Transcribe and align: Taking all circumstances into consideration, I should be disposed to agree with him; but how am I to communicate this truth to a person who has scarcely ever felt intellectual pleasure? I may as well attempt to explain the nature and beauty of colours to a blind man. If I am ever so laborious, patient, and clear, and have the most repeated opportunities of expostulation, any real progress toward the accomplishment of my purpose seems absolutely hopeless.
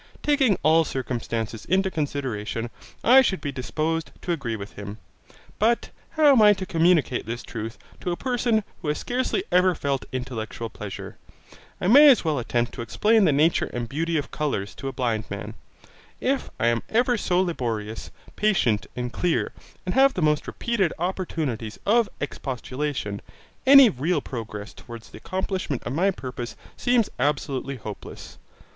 Taking 0.23 0.57
all 0.63 0.83
circumstances 0.83 1.63
into 1.65 1.91
consideration, 1.91 2.71
I 3.03 3.21
should 3.21 3.39
be 3.39 3.51
disposed 3.51 4.09
to 4.23 4.31
agree 4.31 4.55
with 4.55 4.73
him; 4.73 4.97
but 5.59 5.91
how 6.17 6.31
am 6.31 6.41
I 6.41 6.53
to 6.53 6.65
communicate 6.65 7.27
this 7.27 7.43
truth 7.43 7.77
to 7.99 8.11
a 8.11 8.17
person 8.17 8.63
who 8.81 8.87
has 8.87 8.97
scarcely 8.97 9.43
ever 9.51 9.75
felt 9.75 10.05
intellectual 10.11 10.71
pleasure? 10.71 11.19
I 11.79 11.87
may 11.87 12.09
as 12.09 12.25
well 12.25 12.39
attempt 12.39 12.73
to 12.73 12.81
explain 12.81 13.25
the 13.25 13.31
nature 13.31 13.69
and 13.73 13.87
beauty 13.87 14.17
of 14.17 14.31
colours 14.31 14.73
to 14.77 14.87
a 14.87 14.91
blind 14.91 15.25
man. 15.29 15.53
If 16.19 16.49
I 16.59 16.65
am 16.65 16.81
ever 16.89 17.15
so 17.15 17.39
laborious, 17.39 18.09
patient, 18.35 18.87
and 18.95 19.13
clear, 19.13 19.51
and 19.85 19.93
have 19.93 20.15
the 20.15 20.23
most 20.23 20.47
repeated 20.47 20.93
opportunities 20.97 21.77
of 21.85 22.09
expostulation, 22.19 23.21
any 23.67 23.87
real 23.87 24.19
progress 24.19 24.73
toward 24.73 25.03
the 25.03 25.19
accomplishment 25.19 25.83
of 25.83 25.93
my 25.93 26.09
purpose 26.09 26.55
seems 26.75 27.11
absolutely 27.19 27.75
hopeless. 27.75 28.39